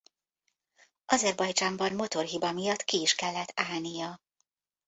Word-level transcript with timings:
Azerbajdzsánban 1.05 1.93
motorhiba 1.93 2.51
miatt 2.51 2.83
ki 2.83 3.01
is 3.01 3.15
kellett 3.15 3.51
állnia. 3.55 4.21